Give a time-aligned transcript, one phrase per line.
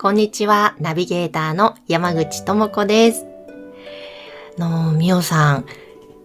[0.00, 3.26] こんにちは、ナビゲーターの山口智子です。
[4.58, 5.66] あの、みおさん、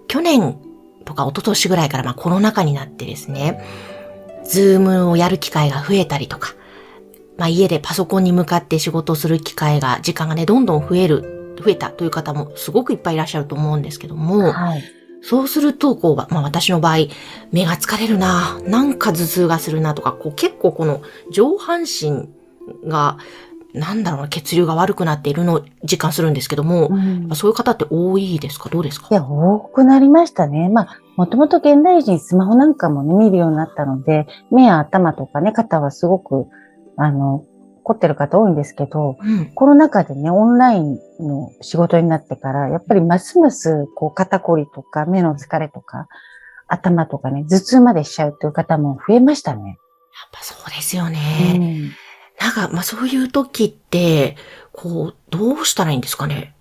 [0.07, 0.57] 去年
[1.03, 3.61] とか一昨年ぐらいからまあコロナ禍になってですね、
[4.45, 6.55] ズームをやる機会が増えたりとか、
[7.37, 14.83] まあ家でパソコンに向かって仕事をする機会が、時間がね、どんどん増える、増えたという方もすごくいっぱいいらっしゃると思うんですけども、はい
[15.27, 17.07] そうすると、こう、まあ私の場合、
[17.51, 22.29] 目が疲れるな、なんか頭痛がするなとか、こう結構この上半身
[22.87, 23.17] が、
[23.75, 28.69] なんだろうな、血流が悪くなっているのを実感するんですけども、うんそういう方って多いですか？
[28.69, 29.07] どうですか？
[29.11, 30.69] いや、多くなりましたね。
[30.69, 36.47] まあ、もともと現代人スマホなんかもね、見るようになったので、目や頭とかね、肩はすごく、
[36.97, 37.43] あの、
[37.83, 39.51] 凝ってる方多いんですけど、うん。
[39.53, 46.07] コロナ禍でね、オンラインの仕事になってから、やっぱりますます、こう、肩こりとか、目の疲れとか、
[46.67, 49.61] 頭とかね、頭痛までしちゃうという方も増えましたね。
[49.69, 49.77] やっ
[50.31, 51.57] ぱそうですようね。
[51.57, 51.91] ん
[52.45, 54.37] なんか、まあそういう時って、
[54.71, 56.53] こう、どうしたらいいんですかね？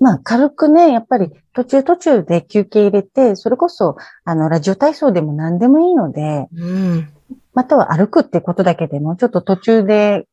[0.00, 7.08] まあ、軽くね、やっぱり途中途中で休憩入れて、それこそ、あの、ラジオ体操でも何でもいいので、うん。
[7.54, 10.26] または歩くってことだけでも、ちょっと途中で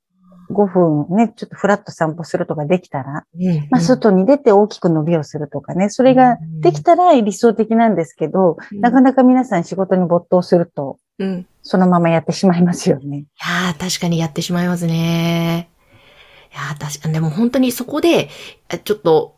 [0.49, 3.67] 5分ね、ちょっとフラッと散歩するとかできたら、うん。
[3.71, 10.99] まあ、外に出て大きく伸びをするとかね、それができたら理想的なんですけど、うんなかなか皆さん仕事に没頭すると、
[11.63, 13.25] そのままやってしまいますよね。
[13.39, 15.69] やー、確かにやってしまいますね。
[16.51, 18.29] いやー、確かに、でも本当にそこで、
[18.69, 19.35] あちょっと、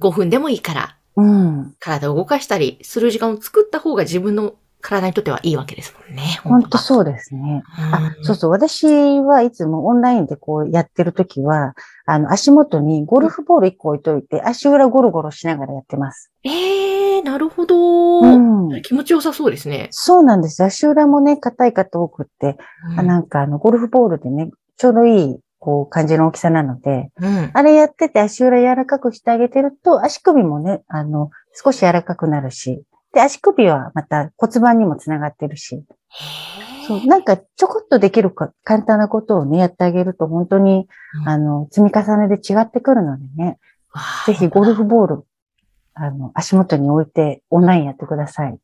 [0.00, 1.74] 5分でもいいから、うん。
[1.78, 6.40] 体を動かしたりする時間を作った方が自分の体にとってはいいわけですもんね。
[6.42, 7.62] 本当そうですね。
[7.76, 8.50] あ、そううそう。
[8.50, 16.32] 私はいつもオンラインでこうやってるときは、あの、足元にゴルフボール1個置いといて、足裏ゴロゴロしながらやってます。
[16.44, 16.50] ん。
[16.50, 18.82] えー、なるほど、うん。
[18.82, 19.86] 気持ちよさそうですね。
[19.92, 20.62] そうなんです。
[20.64, 22.58] 足裏もね、硬い方多くって、
[22.96, 27.50] あなんかあの、ゴルフボールでね、ちょうどいい、こう、感じの大きさなので、うん。
[27.54, 32.82] あれやってて足裏柔らかくしてあげてると、足首もね、あの、少し柔らかくなるし、
[33.12, 35.84] で、足首はまた骨盤にもつながってるし、
[36.86, 40.88] そう、なんかちょこっとできるか簡単なことをね、やってあげると本当に、
[41.22, 41.28] うん。
[41.28, 43.58] あの、積み重ねで違ってくるのでね、
[44.26, 45.24] ぜひゴルフボール、
[45.94, 48.58] あの、足元に置いてオンラインやってください。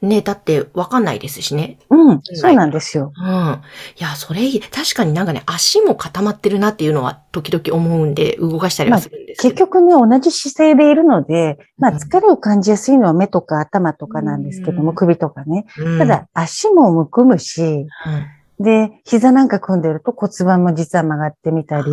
[0.00, 1.78] ね、だってわかんないですしね。
[1.90, 3.12] うん、そうなんですよ。
[3.16, 3.24] うん。
[3.24, 4.60] いや、それいい。
[4.60, 9.54] 確かになんかね、足も固まってるなっていうのは時々思うんで、動かしたりはするんですけど。
[9.54, 15.66] 結局ね、同じ姿勢でいるので、まあうん疲れを感じやすいのは目とか頭とかなんですけども、うん首とかね。
[15.78, 21.84] うん、ただ足もむくむし、うん、で、膝なんか組んでると骨盤も実は曲がってみたり、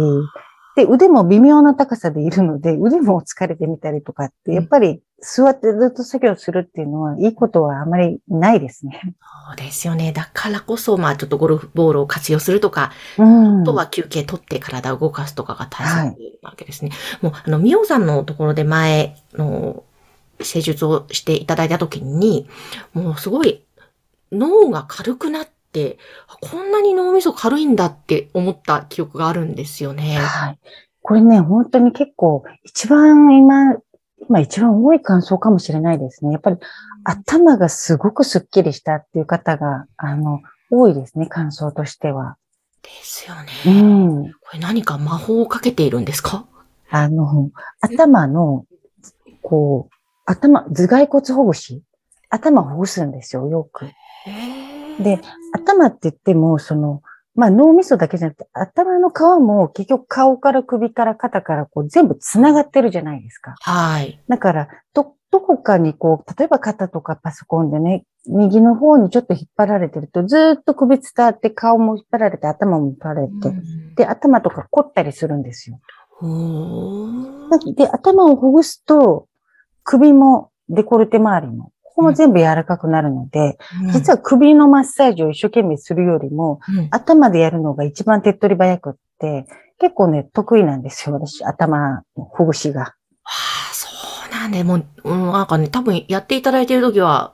[0.79, 9.01] で、腕も微妙な高さでいるので、腕も疲れてみたりとかって、やっぱり座ってずっと作業するっていうのは、いいことはあまりないですね。
[9.03, 10.13] そうですよね。
[10.13, 13.61] だからこそ、まあちょっとゴルフボールを活用するとか、うん。
[13.61, 16.91] あとは休憩取って体を動かすとかが大切なわけですね。
[17.21, 19.83] もう、あの、みおさんのところで前の
[20.39, 22.47] 施術をしていただいたときに、
[22.93, 23.65] もうすごい
[24.31, 25.58] 脳が軽くなって、あ
[26.41, 30.17] こんなに脳みそ軽いんだって思った記憶があるんですよね。
[30.17, 30.59] はい。
[31.01, 33.75] これね、本当に結構、一番今、
[34.27, 36.31] 今一番多い感想かもしれないですね。
[36.31, 36.57] やっぱり
[37.03, 40.41] 頭がすごくスッキリしたっていう方が、あの、
[40.71, 42.37] 多いですね、感想としては。
[42.81, 43.35] ですよ
[43.65, 43.81] うね。
[43.81, 44.31] ん。
[44.41, 46.45] これ何か魔法をかけているんですか？
[46.89, 48.65] あの、頭の、
[49.41, 49.93] こう、
[50.25, 51.83] 頭、頭蓋骨ほぐし。
[52.29, 53.85] 頭をほぐすんですよ、よく。
[54.99, 55.19] で、
[55.53, 57.01] 頭って言っても、その、
[57.35, 63.55] まあ脳みそだけじゃなくて、頭の皮も結局顔から首から肩からこう全部繋がってるじゃないですか。
[63.61, 64.21] はい。
[64.27, 73.33] だから、ど、どこかにこう、例えば肩とかパソコンでね、右の方にちょっと引っ張られてると、ずーっと首伝わって顔も引っ張られて頭も引っ張られて、
[73.95, 75.79] で、頭とか凝ったりするんですよ。
[77.75, 79.27] で、頭をほぐすと、
[79.83, 83.57] 首もデコルテ周りも、ここも全部柔らかくなるので、
[83.91, 89.45] 実は首のマッサージを一生懸命するよりも、うん頭でやるのが一番手っ取り早くって、
[89.79, 92.81] 結構ね、得意なんですよ、私、頭のほぐしが。
[92.83, 93.89] ああ、そ
[94.29, 97.33] うなんで、もう、うん、なんかね、多分やっていただいているときは、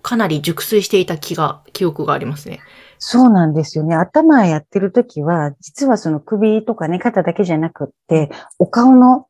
[0.00, 2.60] かなり熟睡していた気が、記憶がありますね。
[2.98, 3.94] そうなんですよね。
[3.94, 9.26] 頭やってる時は、実はその首とかね、肩だけじゃなくって、お顔の、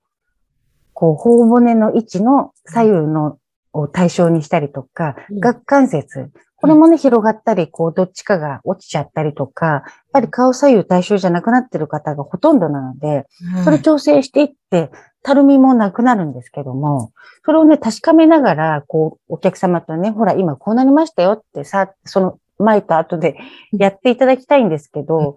[0.92, 3.38] こう、頬骨の位置の左右の
[3.76, 9.82] を対象にしたりとか、うん、顎関節、これもね、広がったり、こう、どっちかが落ちちゃったりとか、やっ
[10.12, 13.26] ぱり顔左右対称じゃなくなってる方がほとんどなので、
[13.62, 14.90] それ調整していって、
[15.23, 17.12] たるみもなくなるんですけども、
[17.44, 23.37] それをね、確かめながら、こう、お客様とね、ほら、今こうなりましたよってさ、その前と後で
[23.73, 25.37] やっていただきたいんですけど、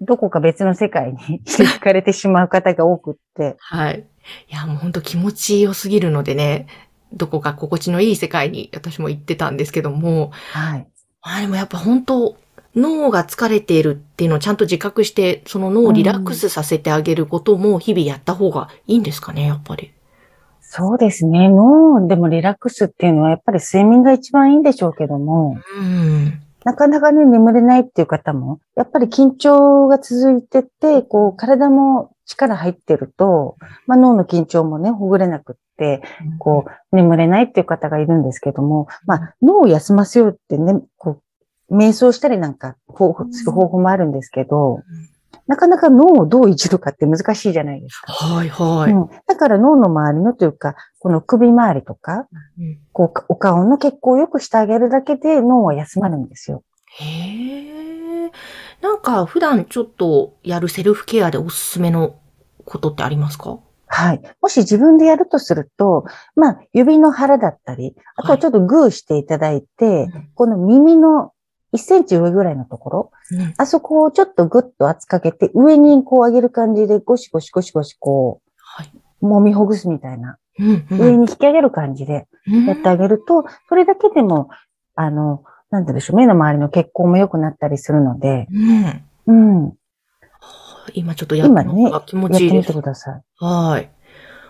[0.00, 3.56] どこか別の世界に 引かれてしまう方が多くって。
[3.58, 4.06] はい。
[4.48, 6.66] いや、もう本当気持ち良すぎるのでね、
[7.14, 10.86] どこか心地のいい世界に私も行ってたんですけども、はい。
[11.22, 12.36] あでもやっぱ本当、
[12.74, 19.92] 脳が疲れているっていうのをちゃんと自覚して、その脳をリラックスさせてあげることも日々やった方がいいんですかね、やっぱり。
[20.60, 21.48] そうですね。
[21.50, 33.56] 脳でもリラックスっていうのはやっぱり睡眠が一番いいんでしょうけども、うん、なかなかね、眠れないっていう方も、やっぱり緊張が続いてて、こう、体も力入ってると、
[33.86, 35.62] まあ、脳の緊張もね、ほぐれなくって、
[36.38, 41.20] こう、眠れないっていう方がいるんですけども、まあ、脳を休ませようってね、こ
[41.70, 42.76] う、瞑想したりなんか、
[43.30, 44.80] する方法もあるんですけど、
[45.46, 48.12] なかなか脳をどういじるかって難しいじゃないですか。
[48.12, 48.92] はいはい。
[48.92, 52.28] うん、だから脳の周りのというか、この首周りとか、
[52.58, 56.62] うん、こう、お顔の血行を良くしてあげるだけで脳は休まるんですよ。
[56.98, 58.30] へえ。
[58.82, 62.16] なんか普段ちょっとやるセルフケアでおすすめの
[62.64, 63.58] ことってありますか？
[63.94, 64.22] はい。
[64.40, 71.32] もし自分でやるとすると、まあ、指の腹だったり、あとはちょっとグーしていただいて、はい、この耳の
[71.74, 78.90] 1センチ上ぐらいのところ、うん、あそこをちょっとグッと圧かけて、上にこう上げる感じでゴシゴシゴシゴシこう、はい、
[79.22, 82.26] 揉みほぐすみたいな、うんうん、上に引き上げる感じで
[82.66, 84.48] やってあげると、それだけでも、
[84.94, 88.46] あの、なんてでしょう、目の周りの血行も良くなったりするので、
[89.26, 89.64] うん。
[89.64, 89.74] うん。
[90.94, 93.22] 今ちょっとやってみね、気持ちいいやってみてください。
[93.38, 93.90] はい。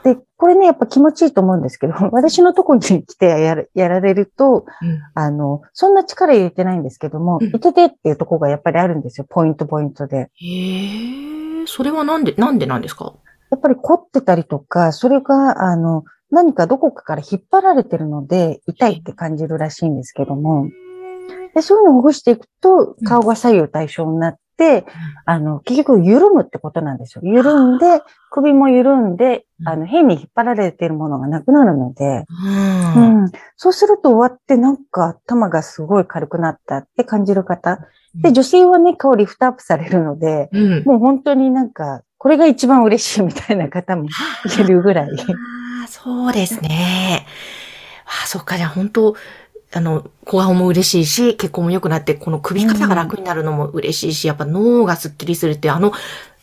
[0.05, 9.26] で、これね、やっぱ気持ちいいと思うんですけど、私のとこに来てやるやられると、うん、あの、そんな力入れてないんですけども、うん、いててっていうとこがやっぱりあるんですよ。
[9.29, 10.31] ポイントポイントで。
[10.34, 13.14] へえ、それはなんで、なんでなんですか？
[13.50, 20.69] やっぱり凝ってたりとか、それが、あの、何かどこかから引っ張られてるので、痛いって感じるらしいんですけども、
[21.55, 24.37] でそういうのをほぐしていくと、顔が左右対称になっ、
[25.25, 27.23] あの、結局緩むってことなんですよ。
[27.25, 32.26] 緩んで、首も緩んで、あの、変に引っ張られているものがなくなるので、
[32.97, 37.79] うん、うん、そうすると終わってなんか頭がすごい軽くなったって感じる方。
[38.14, 45.09] で、女性はね、顔リフトアップされるので、うん、もう本当になんか、これが一番嬉しいみたいな方もいるぐらい。
[45.09, 47.26] ああ、そうですね。
[48.05, 49.17] ああ、そっか、じゃあ本当
[49.74, 55.92] あの、小顔も嬉しいし、血行も良くなって、この首肩が楽になるのも嬉しいし、やっぱ脳がスッキリするって、あの、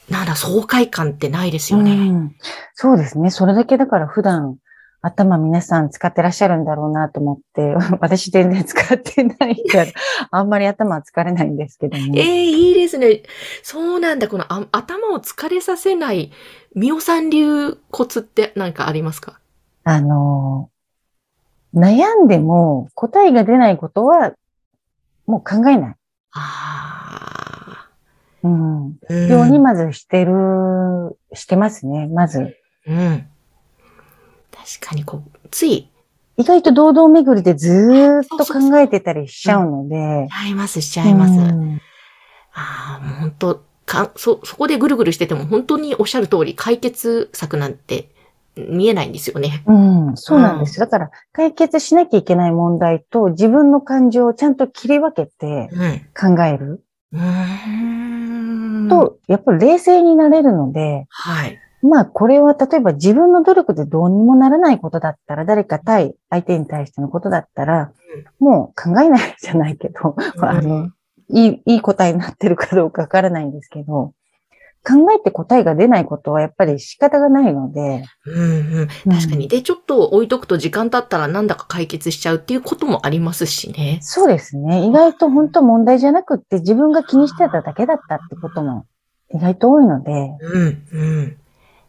[0.10, 1.92] なんだ、爽快感ってないですよね。
[1.92, 2.36] うん、
[2.74, 3.30] そうですね。
[3.30, 4.58] それだけだから普段、
[5.02, 9.92] 頭皆さん使ってらっしゃるんだろうなと思って、 私全然使ってないから、
[10.32, 12.14] あんまり頭は疲れないんですけども。
[12.16, 13.22] ええー、いいですね。
[13.64, 14.28] そうなんだ。
[14.28, 16.32] このあ頭を疲れさせない、
[16.76, 19.40] みおさん流コツって何かありますか？
[19.86, 20.70] あの
[21.74, 24.34] 悩んでも答えが出ないことは
[25.26, 25.96] もう考えない。
[26.32, 27.90] ああ。
[28.44, 28.98] うん。
[29.30, 30.32] ようにまずしてる、
[31.34, 32.56] してますね、まず。
[32.88, 33.28] うん。
[34.52, 35.90] 確かにこう、つい。
[36.38, 40.28] 意外と堂々巡りでずーっと考えてたりしちゃうので。
[40.30, 41.34] しちゃいます、しちゃいます。
[41.34, 41.82] うん、
[42.54, 48.10] ああ、もう本当か、そ、そこでぐるぐるしてても本当におっしゃる通り解決策なんて
[48.70, 49.64] 見えないんですよね。
[49.66, 50.80] うん、そうなんです。
[50.80, 55.70] だから、解決しなきゃいけない問題と自分の感情をちゃんと切り分けて
[56.20, 56.84] 考える。
[57.12, 61.58] うん、と、やっぱり冷静になれるので、はい。
[61.82, 67.92] まあ、これは例えば自分の努力でどうにもならないことだったら、誰か対相手に対してのことだったら、
[68.40, 70.92] うん、もう考えないじゃないけど、うん、あの、
[71.30, 74.14] いい、いい答えになってるかどうかわからないんですけど、
[74.84, 78.04] 考えて答えが出ないことはやっぱり仕方がないので。
[78.26, 78.88] うんうん。
[79.12, 79.48] 確かに。
[79.48, 84.00] で、ちょっと置いとくと時間経ったらなんだか解決しちゃうっていうこともありますしね。
[84.02, 84.86] そうですね。
[84.86, 88.86] 意外と本当問題じゃなくって自分が気にしてただけだったってことも
[89.34, 90.12] 意外と多いので。
[90.42, 91.38] うん、うん。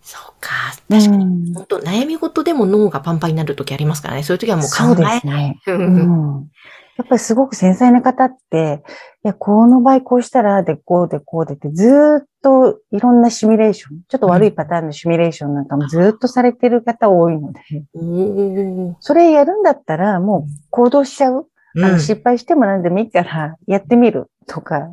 [0.03, 0.51] そうか。
[0.89, 1.55] 確かに。
[1.55, 4.23] 本当悩み事でも脳がパンパンになるときありますからね。
[4.23, 5.61] そういう時はもう考えない。
[5.65, 5.97] そうですね。
[5.97, 6.51] うん。
[7.01, 8.83] やっぱりすごく繊細な方って、
[9.25, 11.89] いや、この場合こうしたら、で、こうで、こうでってず
[12.23, 17.61] っといろんなシミュレーション、ちょっと悪いパターンのシミュレーションなんかもずっとされてる方多いので、
[17.95, 21.47] うん、それやるんだったらもう行動しちゃう。
[21.77, 24.89] あの失敗しても何でもいいからやってみるとか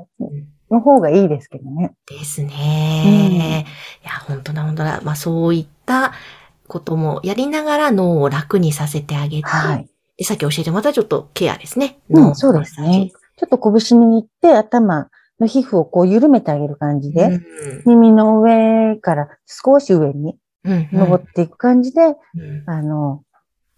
[0.70, 1.94] の方がいいですけどね。
[2.08, 3.66] ですね。
[4.04, 5.02] いや、本当だ、本当だ。
[5.04, 6.14] まあそういった
[6.68, 12.00] こともやりながら脳を楽にさせてあげて、はい、でさっき教えてもらったちょっとケアですね。
[12.10, 13.12] うん、そうですね。
[13.38, 15.10] ちょっと拳握って頭
[15.40, 17.44] の皮膚をこう緩めてあげる感じで、うん、
[17.86, 23.24] 耳の上から少し上に登っていく感じで、うんうん、あの、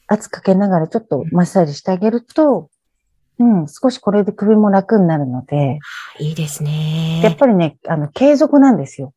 [0.08, 2.70] 圧かけながらちょっとマッサージしてあげると、
[3.38, 5.80] うん、少しこれで首も楽になるので。
[6.20, 7.22] いいですね。
[7.24, 9.14] やっぱりね、あの、継続なんですよ。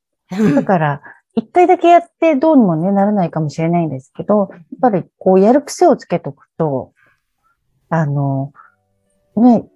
[0.55, 1.03] だから、
[1.35, 6.93] 一回だけやってどうにもね、ならないかもしれないんですけど、やっぱりこうやる癖をつけとくと、
[7.93, 8.55] あの、
[9.37, 9.67] ね、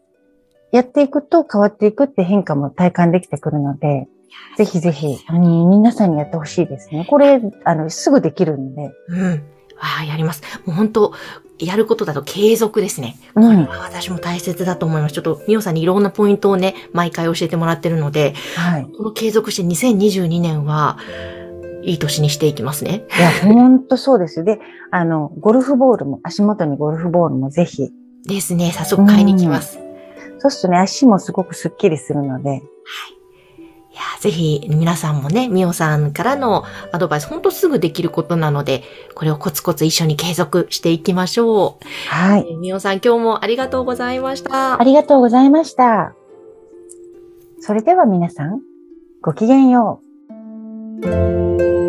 [0.73, 4.08] やっていくと変わっていくって変化も体感できてくるので、
[4.56, 7.06] ぜひぜひ、うん、皆さんにやってほしいですね。
[7.11, 8.90] これ、あの、すぐできるんで。
[9.08, 9.42] うん。
[9.78, 10.42] ああ、やります。
[10.64, 11.12] もう本当、
[11.58, 13.16] やることだと継続ですね。
[13.35, 15.14] これは私も大切だと思います。
[15.14, 20.96] ちょっと、みおさんにいろんなポイントをね、毎回教えてもらってるので、はい、この継続して2022年は、
[21.82, 23.04] いい年にしていきますね。
[23.16, 24.58] いや、ほんとそうですで、
[24.90, 27.90] あの、ゴルフボールも、足元にゴルフボールもぜひ。
[28.26, 29.78] ですね、早速買いに行きます。
[30.38, 32.50] そうするとね、足もすごくスッキリするので。
[32.50, 32.61] はい。
[32.61, 38.83] いや、ぜひ皆さんもね、みおさんからのアドバイス、ほんとすぐできることなので、
[39.14, 42.14] これをコツコツ一緒に継続していきましょう。
[42.14, 42.56] はい。
[42.56, 44.78] みおさん、今日もありがとうございました。
[44.78, 46.14] ありがとうございました。
[47.61, 48.61] それでは皆さん、
[49.23, 50.00] ごきげんよ
[51.02, 51.85] う。